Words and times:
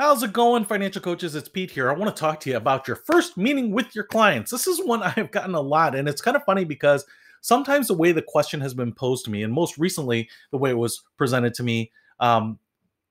How's 0.00 0.22
it 0.22 0.32
going, 0.32 0.64
financial 0.64 1.02
coaches? 1.02 1.34
It's 1.34 1.46
Pete 1.46 1.70
here. 1.70 1.90
I 1.90 1.92
want 1.92 2.16
to 2.16 2.18
talk 2.18 2.40
to 2.40 2.48
you 2.48 2.56
about 2.56 2.88
your 2.88 2.96
first 2.96 3.36
meeting 3.36 3.70
with 3.70 3.94
your 3.94 4.04
clients. 4.04 4.50
This 4.50 4.66
is 4.66 4.82
one 4.82 5.02
I 5.02 5.10
have 5.10 5.30
gotten 5.30 5.54
a 5.54 5.60
lot, 5.60 5.94
and 5.94 6.08
it's 6.08 6.22
kind 6.22 6.38
of 6.38 6.44
funny 6.44 6.64
because 6.64 7.04
sometimes 7.42 7.88
the 7.88 7.92
way 7.92 8.10
the 8.12 8.22
question 8.22 8.62
has 8.62 8.72
been 8.72 8.94
posed 8.94 9.26
to 9.26 9.30
me, 9.30 9.42
and 9.42 9.52
most 9.52 9.76
recently 9.76 10.30
the 10.52 10.56
way 10.56 10.70
it 10.70 10.78
was 10.78 11.02
presented 11.18 11.52
to 11.52 11.62
me, 11.62 11.92
um, 12.18 12.58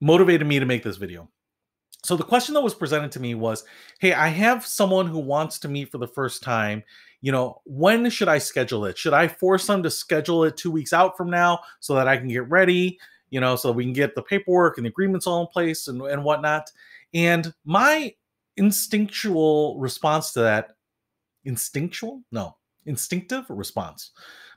motivated 0.00 0.46
me 0.46 0.58
to 0.58 0.64
make 0.64 0.82
this 0.82 0.96
video. 0.96 1.28
So 2.02 2.16
the 2.16 2.24
question 2.24 2.54
that 2.54 2.62
was 2.62 2.74
presented 2.74 3.12
to 3.12 3.20
me 3.20 3.34
was, 3.34 3.62
"Hey, 3.98 4.14
I 4.14 4.28
have 4.28 4.66
someone 4.66 5.06
who 5.06 5.18
wants 5.18 5.58
to 5.58 5.68
meet 5.68 5.92
for 5.92 5.98
the 5.98 6.08
first 6.08 6.42
time. 6.42 6.82
You 7.20 7.30
know, 7.30 7.60
when 7.66 8.08
should 8.08 8.28
I 8.28 8.38
schedule 8.38 8.86
it? 8.86 8.96
Should 8.96 9.12
I 9.12 9.28
force 9.28 9.66
them 9.66 9.82
to 9.82 9.90
schedule 9.90 10.44
it 10.44 10.56
two 10.56 10.70
weeks 10.70 10.94
out 10.94 11.18
from 11.18 11.28
now 11.28 11.60
so 11.80 11.94
that 11.96 12.08
I 12.08 12.16
can 12.16 12.28
get 12.28 12.48
ready? 12.48 12.98
You 13.30 13.40
know, 13.40 13.56
so 13.56 13.72
we 13.72 13.84
can 13.84 13.92
get 13.92 14.14
the 14.14 14.22
paperwork 14.22 14.76
and 14.76 14.84
the 14.84 14.90
agreements 14.90 15.26
all 15.26 15.40
in 15.42 15.46
place 15.46 15.88
and, 15.88 16.02
and 16.02 16.22
whatnot. 16.22 16.70
And 17.14 17.52
my 17.64 18.14
instinctual 18.56 19.78
response 19.78 20.32
to 20.32 20.40
that, 20.40 20.72
instinctual? 21.44 22.22
No, 22.30 22.56
instinctive 22.86 23.46
response. 23.48 24.10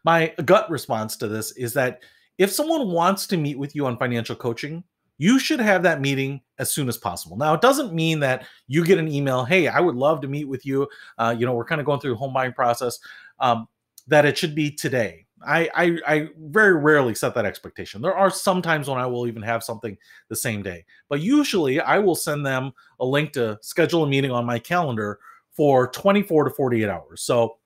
My 0.03 0.33
gut 0.43 0.69
response 0.69 1.15
to 1.17 1.27
this 1.27 1.51
is 1.53 1.73
that 1.73 2.01
if 2.37 2.51
someone 2.51 2.91
wants 2.91 3.27
to 3.27 3.37
meet 3.37 3.57
with 3.57 3.75
you 3.75 3.85
on 3.85 3.97
financial 3.97 4.35
coaching, 4.35 4.83
you 5.19 5.39
should 5.39 5.59
have 5.59 5.83
that 5.83 6.01
meeting 6.01 6.41
as 6.57 6.71
soon 6.71 6.89
as 6.89 6.97
possible. 6.97 7.37
Now, 7.37 7.53
it 7.53 7.61
doesn't 7.61 7.93
mean 7.93 8.19
that 8.21 8.45
you 8.67 8.83
get 8.83 8.97
an 8.97 9.07
email, 9.07 9.45
hey, 9.45 9.67
I 9.67 9.79
would 9.79 9.95
love 9.95 10.21
to 10.21 10.27
meet 10.27 10.45
with 10.45 10.65
you. 10.65 10.87
Uh, 11.17 11.33
you 11.37 11.45
know, 11.45 11.53
we're 11.53 11.65
kind 11.65 11.79
of 11.79 11.85
going 11.85 11.99
through 11.99 12.11
the 12.11 12.17
home 12.17 12.33
buying 12.33 12.53
process, 12.53 12.99
um, 13.39 13.67
that 14.07 14.25
it 14.25 14.37
should 14.37 14.55
be 14.55 14.71
today 14.71 15.22
I, 15.45 15.69
I, 15.75 15.97
I 16.07 16.29
very 16.37 16.75
rarely 16.75 17.15
set 17.15 17.35
that 17.35 17.45
expectation. 17.45 18.01
There 18.01 18.15
are 18.15 18.29
some 18.29 18.61
times 18.61 18.87
when 18.87 18.99
I 18.99 19.05
will 19.05 19.27
even 19.27 19.41
have 19.41 19.63
something 19.63 19.97
the 20.29 20.35
same 20.35 20.63
day, 20.63 20.85
but 21.09 21.21
usually 21.21 21.79
I 21.79 21.99
will 21.99 22.15
send 22.15 22.45
them 22.45 22.71
a 22.99 23.05
link 23.05 23.33
to 23.33 23.59
schedule 23.61 24.03
a 24.03 24.07
meeting 24.07 24.31
on 24.31 24.45
my 24.45 24.59
calendar 24.59 25.19
for 25.51 25.87
24 25.89 26.45
to 26.45 26.49
48 26.49 26.89
hours. 26.89 27.21
So 27.21 27.57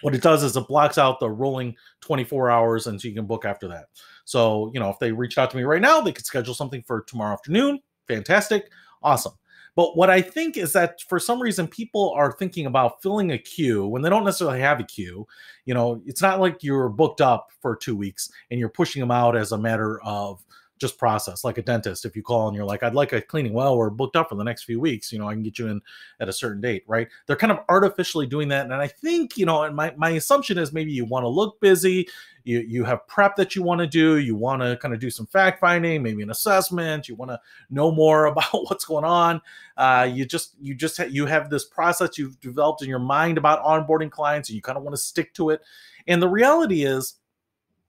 what 0.00 0.14
it 0.14 0.22
does 0.22 0.42
is 0.42 0.56
it 0.56 0.68
blocks 0.68 0.98
out 0.98 1.20
the 1.20 1.28
rolling 1.30 1.74
24 2.02 2.50
hours 2.50 2.86
and 2.86 3.00
so 3.00 3.08
you 3.08 3.14
can 3.14 3.26
book 3.26 3.44
after 3.44 3.68
that. 3.68 3.86
So, 4.24 4.70
you 4.72 4.80
know, 4.80 4.90
if 4.90 4.98
they 4.98 5.12
reached 5.12 5.38
out 5.38 5.50
to 5.50 5.56
me 5.56 5.64
right 5.64 5.82
now, 5.82 6.00
they 6.00 6.12
could 6.12 6.26
schedule 6.26 6.54
something 6.54 6.82
for 6.86 7.02
tomorrow 7.02 7.32
afternoon. 7.32 7.80
Fantastic. 8.06 8.70
Awesome. 9.02 9.32
But 9.78 9.96
what 9.96 10.10
I 10.10 10.20
think 10.20 10.56
is 10.56 10.72
that 10.72 11.02
for 11.02 11.20
some 11.20 11.40
reason 11.40 11.68
people 11.68 12.12
are 12.16 12.32
thinking 12.32 12.66
about 12.66 13.00
filling 13.00 13.30
a 13.30 13.38
queue 13.38 13.86
when 13.86 14.02
they 14.02 14.10
don't 14.10 14.24
necessarily 14.24 14.58
have 14.58 14.80
a 14.80 14.82
queue. 14.82 15.24
You 15.66 15.74
know, 15.74 16.02
it's 16.04 16.20
not 16.20 16.40
like 16.40 16.64
you're 16.64 16.88
booked 16.88 17.20
up 17.20 17.52
for 17.62 17.76
two 17.76 17.94
weeks 17.94 18.28
and 18.50 18.58
you're 18.58 18.70
pushing 18.70 18.98
them 18.98 19.12
out 19.12 19.36
as 19.36 19.52
a 19.52 19.56
matter 19.56 20.02
of 20.02 20.44
just 20.78 20.98
process 20.98 21.44
like 21.44 21.58
a 21.58 21.62
dentist 21.62 22.04
if 22.04 22.16
you 22.16 22.22
call 22.22 22.48
and 22.48 22.56
you're 22.56 22.64
like 22.64 22.82
i'd 22.82 22.94
like 22.94 23.12
a 23.12 23.20
cleaning 23.20 23.52
well 23.52 23.76
we're 23.76 23.90
booked 23.90 24.16
up 24.16 24.28
for 24.28 24.34
the 24.34 24.44
next 24.44 24.64
few 24.64 24.80
weeks 24.80 25.12
you 25.12 25.18
know 25.18 25.28
i 25.28 25.32
can 25.32 25.42
get 25.42 25.58
you 25.58 25.68
in 25.68 25.80
at 26.20 26.28
a 26.28 26.32
certain 26.32 26.60
date 26.60 26.84
right? 26.86 27.08
They're 27.26 27.36
kind 27.36 27.52
of 27.52 27.60
artificially 27.68 28.26
doing 28.26 28.48
that 28.48 28.64
and 28.64 28.74
i 28.74 28.86
think 28.86 29.36
you 29.36 29.46
know 29.46 29.62
and 29.62 29.74
my, 29.74 29.92
my 29.96 30.10
assumption 30.10 30.58
is 30.58 30.72
maybe 30.72 30.92
you 30.92 31.04
want 31.04 31.24
to 31.24 31.28
look 31.28 31.60
busy 31.60 32.08
you 32.44 32.60
you 32.60 32.84
have 32.84 33.06
prep 33.06 33.36
that 33.36 33.54
you 33.54 33.62
want 33.62 33.80
to 33.80 33.86
do 33.86 34.18
you 34.18 34.34
want 34.34 34.62
to 34.62 34.76
kind 34.78 34.94
of 34.94 35.00
do 35.00 35.10
some 35.10 35.26
fact 35.26 35.60
finding 35.60 36.02
maybe 36.02 36.22
an 36.22 36.30
assessment 36.30 37.08
you 37.08 37.14
want 37.14 37.30
to 37.30 37.40
know 37.70 37.90
more 37.90 38.26
about 38.26 38.52
what's 38.52 38.84
going 38.84 39.04
on. 39.04 39.40
Uh, 39.76 40.08
you 40.10 40.24
just 40.24 40.54
you 40.60 40.74
just 40.74 40.96
ha- 40.96 41.08
you 41.10 41.26
have 41.26 41.50
this 41.50 41.64
process 41.64 42.18
you've 42.18 42.40
developed 42.40 42.82
in 42.82 42.88
your 42.88 42.98
mind 42.98 43.38
about 43.38 43.62
onboarding 43.64 44.10
clients 44.10 44.48
and 44.48 44.56
you 44.56 44.62
kind 44.62 44.78
of 44.78 44.84
want 44.84 44.94
to 44.94 45.00
stick 45.00 45.32
to 45.34 45.50
it. 45.50 45.60
And 46.06 46.22
the 46.22 46.28
reality 46.28 46.84
is 46.84 47.14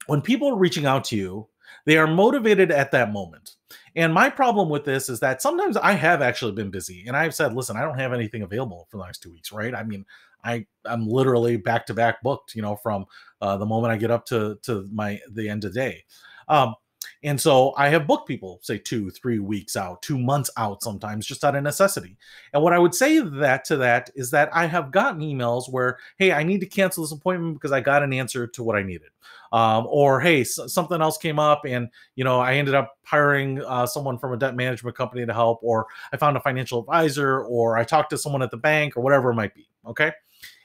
when 0.08 0.22
people 0.22 0.50
are 0.50 0.58
reaching 0.58 0.86
out 0.86 1.04
to 1.06 1.16
you 1.16 1.48
they 1.86 1.98
are 1.98 2.08
motivated 2.08 2.72
at 2.72 2.92
that 2.92 3.12
moment. 3.12 3.56
And 3.95 4.14
my 4.14 4.30
problem 4.30 4.70
with 4.70 4.86
this 4.86 5.09
is 5.09 5.20
that 5.20 5.42
sometimes 5.42 5.78
I 5.78 5.94
have 5.94 6.22
actually 6.22 6.52
been 6.53 6.70
busy 6.72 7.06
and 7.08 7.16
I've 7.16 7.36
said, 7.36 7.53
listen, 7.53 7.78
I 7.78 7.81
don't 7.81 8.00
have 8.00 8.14
anything 8.14 8.44
available 8.44 8.88
for 8.89 8.98
the 8.98 9.06
next 9.06 9.20
two 9.20 9.31
weeks, 9.31 9.52
right? 9.52 9.73
I 9.73 9.84
mean, 9.84 10.06
I 10.44 10.66
I'm 10.86 11.08
literally 11.08 11.58
back 11.58 11.86
to 11.88 11.94
back 11.94 12.22
booked, 12.22 12.56
you 12.56 12.61
know, 12.61 12.76
from 12.76 13.05
uh, 13.42 13.58
the 13.58 13.66
moment 13.66 13.92
I 13.92 13.98
get 13.98 14.11
up 14.11 14.26
to 14.27 14.58
to 14.64 14.88
my 14.92 15.20
the 15.32 15.49
end 15.49 15.66
of 15.66 15.73
the 15.73 15.80
day. 15.80 16.05
Um, 16.48 16.76
and 17.23 17.39
so 17.39 17.73
I 17.76 17.89
have 17.89 18.08
booked 18.08 18.27
people, 18.27 18.60
say 18.61 18.77
two, 18.77 19.10
three 19.10 19.39
weeks 19.39 19.76
out, 19.76 20.02
two 20.02 20.17
months 20.17 20.49
out 20.58 20.82
sometimes, 20.82 21.26
just 21.26 21.43
out 21.43 21.55
of 21.55 21.64
necessity. 21.64 22.17
And 22.54 22.64
what 22.64 22.73
I 22.73 22.80
would 22.80 22.95
say 22.95 23.20
that 23.20 23.65
to 23.65 23.77
that 23.77 24.10
is 24.15 24.32
that 24.32 24.49
I 24.54 24.67
have 24.67 24.92
gotten 24.92 25.21
emails 25.21 25.70
where, 25.70 25.98
hey, 26.17 26.32
I 26.32 26.43
need 26.43 26.61
to 26.61 26.65
cancel 26.65 27.04
this 27.04 27.11
appointment 27.11 27.55
because 27.55 27.71
I 27.71 27.82
got 27.82 28.04
an 28.04 28.14
answer 28.14 28.48
to 28.48 28.64
what 28.64 28.77
I 28.77 28.83
needed. 28.83 29.09
Um, 29.52 29.88
or 29.89 30.21
hey, 30.21 30.43
something 30.43 31.02
else 31.02 31.17
came 31.17 31.39
up 31.39 31.64
and 31.65 31.89
you 32.15 32.23
know 32.23 32.39
I 32.39 32.54
ended 32.54 32.76
up 32.76 32.93
hiring 33.04 33.64
uh, 33.64 33.88
someone 33.88 34.20
from 34.20 34.32
a 34.32 34.38
debt 34.38 34.55
management 34.55 34.95
company 34.95 35.26
to 35.26 35.33
help, 35.33 35.59
or 35.64 35.88
I 36.14 36.17
found 36.17 36.38
a 36.38 36.39
financial 36.39 36.80
advisor, 36.80 37.42
or 37.42 37.76
I 37.76 37.83
talked 37.83 38.11
to 38.11 38.17
someone 38.17 38.43
at 38.43 38.52
the 38.52 38.58
bank, 38.58 38.95
or 38.95 39.02
whatever 39.02 39.32
it 39.32 39.36
might 39.36 39.55
be. 39.55 39.67
Okay 39.88 40.11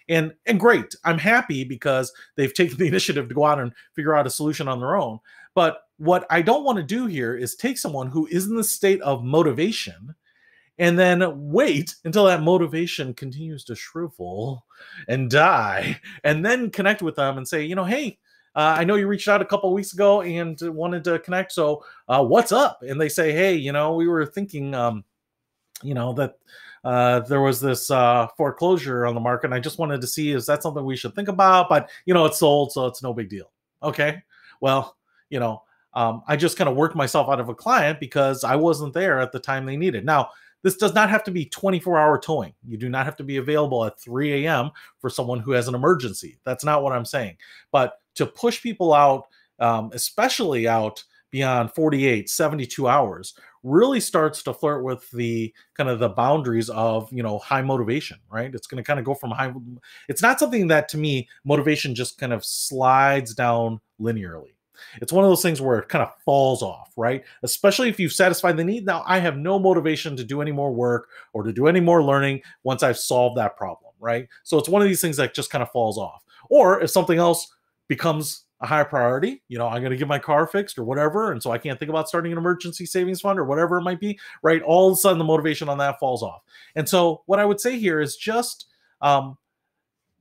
and 0.08 0.32
and 0.46 0.60
great 0.60 0.94
i'm 1.04 1.18
happy 1.18 1.64
because 1.64 2.12
they've 2.36 2.54
taken 2.54 2.76
the 2.76 2.86
initiative 2.86 3.28
to 3.28 3.34
go 3.34 3.44
out 3.44 3.58
and 3.58 3.72
figure 3.94 4.14
out 4.14 4.26
a 4.26 4.30
solution 4.30 4.68
on 4.68 4.80
their 4.80 4.96
own 4.96 5.18
but 5.54 5.82
what 5.98 6.26
I 6.30 6.42
don't 6.42 6.64
want 6.64 6.76
to 6.76 6.82
do 6.82 7.06
here 7.06 7.36
is 7.36 7.54
take 7.54 7.78
someone 7.78 8.08
who 8.08 8.26
is 8.26 8.46
in 8.46 8.56
the 8.56 8.64
state 8.64 9.00
of 9.02 9.24
motivation 9.24 10.14
and 10.78 10.98
then 10.98 11.22
wait 11.52 11.94
until 12.04 12.24
that 12.24 12.42
motivation 12.42 13.14
continues 13.14 13.64
to 13.64 13.76
shrivel 13.76 14.66
and 15.06 15.30
die, 15.30 16.00
and 16.24 16.44
then 16.44 16.70
connect 16.70 17.00
with 17.00 17.14
them 17.14 17.38
and 17.38 17.46
say, 17.46 17.64
you 17.64 17.76
know, 17.76 17.84
hey, 17.84 18.18
uh, 18.56 18.74
I 18.78 18.84
know 18.84 18.94
you 18.96 19.06
reached 19.06 19.28
out 19.28 19.42
a 19.42 19.46
couple 19.46 19.72
weeks 19.72 19.92
ago 19.92 20.22
and 20.22 20.60
wanted 20.62 21.04
to 21.04 21.18
connect. 21.20 21.52
So, 21.52 21.84
uh, 22.08 22.24
what's 22.24 22.52
up? 22.52 22.82
And 22.82 23.00
they 23.00 23.08
say, 23.08 23.32
hey, 23.32 23.54
you 23.54 23.72
know, 23.72 23.94
we 23.94 24.06
were 24.06 24.26
thinking, 24.26 24.74
um, 24.74 25.04
you 25.82 25.94
know, 25.94 26.12
that 26.14 26.38
uh, 26.84 27.20
there 27.20 27.40
was 27.40 27.60
this 27.60 27.90
uh, 27.90 28.28
foreclosure 28.36 29.06
on 29.06 29.14
the 29.14 29.20
market. 29.20 29.46
And 29.46 29.54
I 29.54 29.60
just 29.60 29.78
wanted 29.78 30.00
to 30.00 30.06
see 30.06 30.32
is 30.32 30.46
that 30.46 30.62
something 30.62 30.84
we 30.84 30.96
should 30.96 31.14
think 31.14 31.28
about? 31.28 31.68
But 31.68 31.90
you 32.04 32.14
know, 32.14 32.26
it's 32.26 32.38
sold, 32.38 32.72
so 32.72 32.86
it's 32.86 33.02
no 33.02 33.12
big 33.12 33.28
deal. 33.28 33.50
Okay, 33.82 34.22
well, 34.60 34.96
you 35.30 35.40
know, 35.40 35.62
um, 35.94 36.22
I 36.26 36.36
just 36.36 36.56
kind 36.56 36.68
of 36.68 36.76
worked 36.76 36.96
myself 36.96 37.28
out 37.28 37.40
of 37.40 37.48
a 37.48 37.54
client 37.54 38.00
because 38.00 38.44
I 38.44 38.56
wasn't 38.56 38.94
there 38.94 39.20
at 39.20 39.32
the 39.32 39.38
time 39.38 39.64
they 39.64 39.76
needed. 39.76 40.04
Now, 40.04 40.30
this 40.62 40.76
does 40.76 40.94
not 40.94 41.10
have 41.10 41.22
to 41.24 41.30
be 41.30 41.44
24 41.44 41.98
hour 41.98 42.18
towing. 42.18 42.54
You 42.66 42.78
do 42.78 42.88
not 42.88 43.04
have 43.04 43.16
to 43.16 43.24
be 43.24 43.36
available 43.36 43.84
at 43.84 44.00
3 44.00 44.44
a.m. 44.44 44.70
for 44.98 45.10
someone 45.10 45.38
who 45.38 45.52
has 45.52 45.68
an 45.68 45.74
emergency. 45.74 46.38
That's 46.44 46.64
not 46.64 46.82
what 46.82 46.92
I'm 46.92 47.04
saying. 47.04 47.36
But 47.70 48.00
to 48.16 48.26
push 48.26 48.62
people 48.62 48.92
out, 48.92 49.26
um, 49.60 49.90
especially 49.92 50.66
out 50.66 51.04
beyond 51.30 51.72
48, 51.74 52.30
72 52.30 52.88
hours, 52.88 53.34
really 53.62 54.00
starts 54.00 54.42
to 54.42 54.54
flirt 54.54 54.84
with 54.84 55.10
the 55.10 55.52
kind 55.74 55.90
of 55.90 55.98
the 55.98 56.08
boundaries 56.08 56.70
of 56.70 57.10
you 57.10 57.22
know 57.22 57.38
high 57.38 57.62
motivation 57.62 58.18
right 58.30 58.54
it's 58.54 58.66
going 58.66 58.76
to 58.76 58.86
kind 58.86 58.98
of 58.98 59.06
go 59.06 59.14
from 59.14 59.30
high 59.30 59.52
it's 60.06 60.20
not 60.20 60.38
something 60.38 60.68
that 60.68 60.86
to 60.86 60.98
me 60.98 61.26
motivation 61.44 61.94
just 61.94 62.18
kind 62.18 62.34
of 62.34 62.44
slides 62.44 63.34
down 63.34 63.80
linearly 63.98 64.53
it's 65.00 65.12
one 65.12 65.24
of 65.24 65.30
those 65.30 65.42
things 65.42 65.60
where 65.60 65.78
it 65.78 65.88
kind 65.88 66.02
of 66.02 66.14
falls 66.24 66.62
off, 66.62 66.92
right? 66.96 67.24
Especially 67.42 67.88
if 67.88 67.98
you've 67.98 68.12
satisfied 68.12 68.56
the 68.56 68.64
need. 68.64 68.86
Now, 68.86 69.02
I 69.06 69.18
have 69.18 69.36
no 69.36 69.58
motivation 69.58 70.16
to 70.16 70.24
do 70.24 70.40
any 70.40 70.52
more 70.52 70.72
work 70.72 71.08
or 71.32 71.42
to 71.42 71.52
do 71.52 71.66
any 71.66 71.80
more 71.80 72.02
learning 72.02 72.42
once 72.62 72.82
I've 72.82 72.98
solved 72.98 73.36
that 73.38 73.56
problem, 73.56 73.92
right? 74.00 74.28
So 74.42 74.58
it's 74.58 74.68
one 74.68 74.82
of 74.82 74.88
these 74.88 75.00
things 75.00 75.16
that 75.16 75.34
just 75.34 75.50
kind 75.50 75.62
of 75.62 75.70
falls 75.70 75.98
off. 75.98 76.22
Or 76.50 76.80
if 76.80 76.90
something 76.90 77.18
else 77.18 77.52
becomes 77.88 78.44
a 78.60 78.66
higher 78.66 78.84
priority, 78.84 79.42
you 79.48 79.58
know, 79.58 79.66
I'm 79.66 79.80
going 79.80 79.90
to 79.90 79.96
get 79.96 80.08
my 80.08 80.18
car 80.18 80.46
fixed 80.46 80.78
or 80.78 80.84
whatever. 80.84 81.32
And 81.32 81.42
so 81.42 81.50
I 81.50 81.58
can't 81.58 81.78
think 81.78 81.90
about 81.90 82.08
starting 82.08 82.32
an 82.32 82.38
emergency 82.38 82.86
savings 82.86 83.20
fund 83.20 83.38
or 83.38 83.44
whatever 83.44 83.78
it 83.78 83.82
might 83.82 84.00
be, 84.00 84.18
right? 84.42 84.62
All 84.62 84.88
of 84.88 84.94
a 84.94 84.96
sudden 84.96 85.18
the 85.18 85.24
motivation 85.24 85.68
on 85.68 85.78
that 85.78 85.98
falls 85.98 86.22
off. 86.22 86.42
And 86.74 86.88
so 86.88 87.22
what 87.26 87.38
I 87.38 87.44
would 87.44 87.60
say 87.60 87.78
here 87.78 88.00
is 88.00 88.16
just, 88.16 88.66
um, 89.00 89.36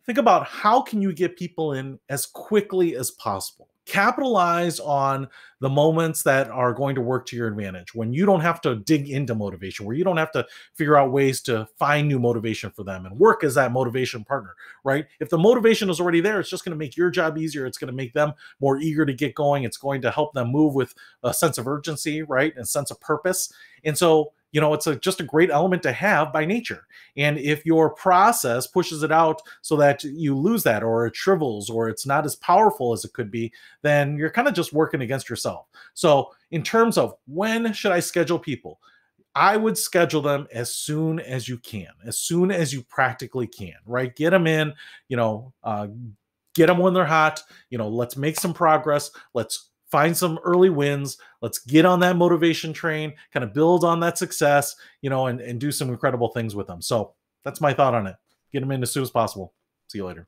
think 0.05 0.17
about 0.17 0.45
how 0.45 0.81
can 0.81 1.01
you 1.01 1.13
get 1.13 1.37
people 1.37 1.73
in 1.73 1.99
as 2.09 2.25
quickly 2.25 2.95
as 2.95 3.11
possible 3.11 3.69
capitalize 3.85 4.79
on 4.79 5.27
the 5.59 5.69
moments 5.69 6.23
that 6.23 6.49
are 6.49 6.73
going 6.73 6.95
to 6.95 7.01
work 7.01 7.25
to 7.25 7.35
your 7.35 7.47
advantage 7.47 7.93
when 7.93 8.13
you 8.13 8.25
don't 8.25 8.41
have 8.41 8.61
to 8.61 8.77
dig 8.77 9.09
into 9.09 9.35
motivation 9.35 9.85
where 9.85 9.95
you 9.95 10.03
don't 10.03 10.17
have 10.17 10.31
to 10.31 10.45
figure 10.73 10.97
out 10.97 11.11
ways 11.11 11.41
to 11.41 11.67
find 11.77 12.07
new 12.07 12.19
motivation 12.19 12.69
for 12.71 12.83
them 12.83 13.05
and 13.05 13.17
work 13.17 13.43
as 13.43 13.55
that 13.55 13.71
motivation 13.71 14.23
partner 14.23 14.55
right? 14.83 15.05
If 15.19 15.29
the 15.29 15.37
motivation 15.37 15.89
is 15.89 15.99
already 15.99 16.21
there 16.21 16.39
it's 16.39 16.49
just 16.49 16.65
going 16.65 16.71
to 16.71 16.77
make 16.77 16.95
your 16.95 17.09
job 17.09 17.37
easier 17.37 17.65
it's 17.65 17.77
going 17.77 17.91
to 17.91 17.93
make 17.95 18.13
them 18.13 18.33
more 18.59 18.77
eager 18.77 19.05
to 19.05 19.13
get 19.13 19.35
going 19.35 19.63
it's 19.63 19.77
going 19.77 20.01
to 20.01 20.11
help 20.11 20.33
them 20.33 20.49
move 20.51 20.73
with 20.73 20.93
a 21.23 21.33
sense 21.33 21.57
of 21.57 21.67
urgency 21.67 22.21
right 22.21 22.53
and 22.55 22.67
sense 22.67 22.91
of 22.91 22.99
purpose. 22.99 23.51
And 23.83 23.97
so 23.97 24.33
you 24.53 24.61
know 24.61 24.73
it's 24.73 24.87
a, 24.87 24.95
just 24.95 25.19
a 25.19 25.25
great 25.25 25.49
element 25.49 25.83
to 25.83 25.91
have 25.91 26.31
by 26.31 26.45
nature 26.45 26.87
and 27.17 27.37
if 27.37 27.65
your 27.65 27.89
process 27.89 28.65
pushes 28.65 29.03
it 29.03 29.11
out 29.11 29.41
so 29.61 29.75
that 29.75 30.01
you 30.03 30.37
lose 30.37 30.63
that 30.63 30.83
or 30.83 31.05
it 31.05 31.15
shrivels 31.15 31.69
or 31.69 31.89
it's 31.89 32.05
not 32.05 32.25
as 32.25 32.37
powerful 32.37 32.93
as 32.93 33.03
it 33.03 33.11
could 33.11 33.29
be 33.29 33.51
then 33.81 34.15
you're 34.15 34.29
kind 34.29 34.47
of 34.47 34.53
just 34.53 34.71
working 34.71 35.01
against 35.01 35.29
yourself 35.29 35.67
so 35.93 36.31
in 36.51 36.63
terms 36.63 36.97
of 36.97 37.15
when 37.27 37.73
should 37.73 37.91
i 37.91 37.99
schedule 37.99 38.39
people 38.39 38.79
I 39.35 39.57
would 39.57 39.77
schedule 39.77 40.21
them 40.21 40.47
as 40.53 40.71
soon 40.71 41.19
as 41.19 41.49
you 41.49 41.57
can, 41.57 41.87
as 42.05 42.19
soon 42.19 42.51
as 42.51 42.71
you 42.71 42.83
practically 42.83 43.47
can, 43.47 43.73
right? 43.85 44.15
Get 44.15 44.29
them 44.29 44.45
in, 44.45 44.73
you 45.07 45.17
know, 45.17 45.53
uh, 45.63 45.87
get 46.53 46.67
them 46.67 46.77
when 46.77 46.93
they're 46.93 47.03
hot. 47.03 47.41
You 47.71 47.79
know, 47.79 47.89
let's 47.89 48.15
make 48.15 48.39
some 48.39 48.53
progress. 48.53 49.09
Let's 49.33 49.71
find 49.93 50.17
some 50.17 50.39
early 50.43 50.71
wins. 50.71 51.19
Let's 51.43 51.59
get 51.59 51.85
on 51.85 51.99
that 51.99 52.15
motivation 52.15 52.73
train, 52.73 53.13
kind 53.31 53.43
of 53.43 53.53
build 53.53 53.83
on 53.83 53.99
that 53.99 54.17
success, 54.17 54.75
you 55.03 55.09
know, 55.11 55.27
and, 55.27 55.39
and 55.39 55.59
do 55.59 55.71
some 55.71 55.89
incredible 55.89 56.29
things 56.29 56.55
with 56.55 56.65
them. 56.65 56.81
So 56.81 57.13
that's 57.45 57.61
my 57.61 57.75
thought 57.75 57.93
on 57.93 58.07
it. 58.07 58.15
Get 58.51 58.61
them 58.61 58.71
in 58.71 58.81
as 58.81 58.91
soon 58.91 59.03
as 59.03 59.11
possible. 59.11 59.53
See 59.89 59.99
you 59.99 60.07
later. 60.07 60.27